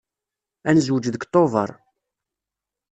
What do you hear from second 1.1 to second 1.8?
Tubeṛ.